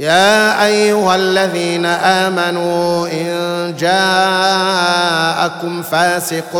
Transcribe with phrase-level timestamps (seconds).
[0.00, 6.56] يا أيها الذين آمنوا إن جاءكم فاسق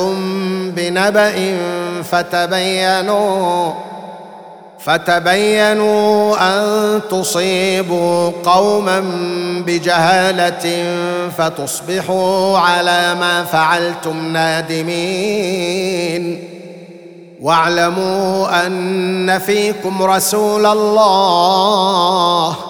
[0.76, 1.56] بنبأ
[2.10, 3.72] فتبينوا
[4.78, 9.00] فتبينوا أن تصيبوا قوما
[9.66, 10.84] بجهالة
[11.38, 15.74] فتصبحوا على ما فعلتم نادمين
[17.40, 22.69] واعلموا أن فيكم رسول الله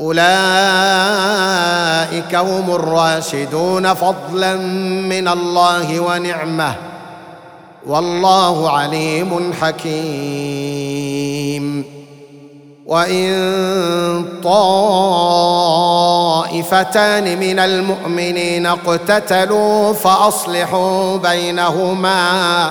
[0.00, 0.24] أولئك
[2.34, 6.74] هم الراشدون فضلا من الله ونعمة.
[7.86, 11.20] والله عليم حكيم.
[12.86, 15.38] وإن طائفتان
[17.38, 22.70] من المؤمنين اقتتلوا فأصلحوا بينهما.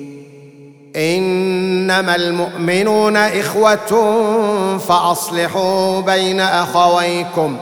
[0.95, 4.17] إنما المؤمنون إخوة
[4.77, 7.57] فأصلحوا بين أخويكم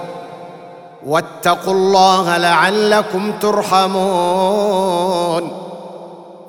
[1.06, 4.80] واتقوا الله لعلكم ترحمون.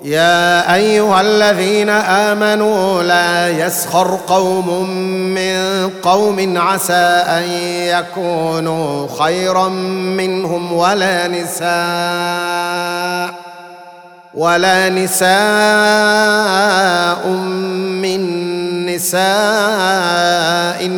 [0.01, 4.89] يا أيها الذين آمنوا لا يسخر قوم
[5.33, 7.43] من قوم عسى أن
[7.97, 9.67] يكونوا خيرا
[10.17, 11.71] منهم ولا نساء.
[14.33, 15.27] ولا نساء
[18.01, 18.21] من
[18.85, 19.19] نساء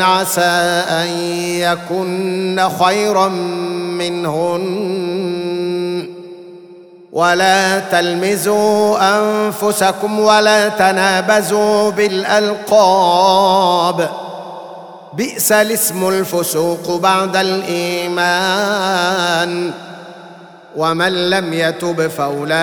[0.01, 1.07] عسى أن
[1.37, 3.27] يكن خيرا
[3.97, 4.63] منهن.
[7.11, 13.19] ولا تلمزوا أنفسكم ولا تنابزوا بالألقاب.
[15.13, 18.33] بئس الاسم الفسوق بعد الإيمان.
[20.77, 22.61] ومن لم يتب فأولئك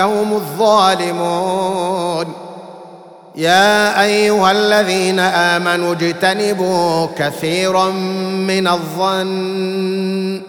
[0.00, 2.26] هم الظالمون.
[3.36, 10.42] يا أيها الذين آمنوا اجتنبوا كثيرا من الظن.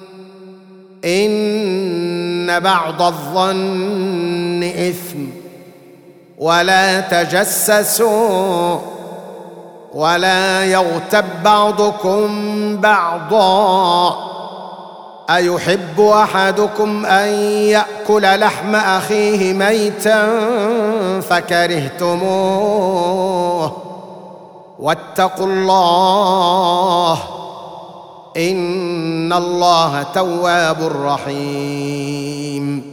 [1.06, 5.20] إن بعض الظن إثم.
[6.38, 8.80] ولا تجسسوا.
[9.94, 12.28] ولا يغتب بعضكم
[12.78, 14.33] بعضا.
[15.36, 20.40] أيحب أحدكم أن يأكل لحم أخيه ميتا
[21.22, 22.64] فكرهتموه؟
[24.80, 27.20] واتقوا الله
[28.38, 32.93] إن الله تواب رحيم.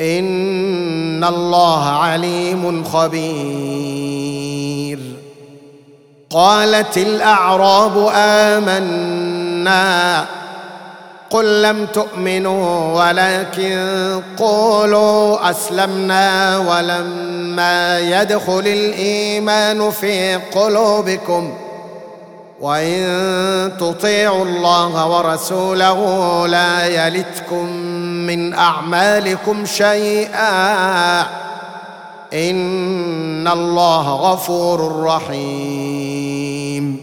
[0.00, 4.98] إن الله عليم خبير.
[6.30, 10.24] قالت الأعراب آمنا.
[11.30, 21.54] قل لم تؤمنوا ولكن قولوا أسلمنا ولما يدخل الإيمان في قلوبكم.
[22.60, 27.68] وإن تطيعوا الله ورسوله لا يلتكم
[28.28, 31.20] من أعمالكم شيئا.
[32.32, 37.00] إن الله غفور رحيم.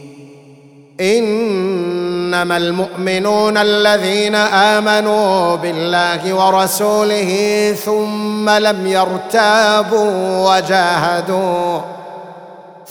[1.02, 7.32] إنما المؤمنون الذين آمنوا بالله ورسوله
[7.86, 11.95] ثم لم يرتابوا وجاهدوا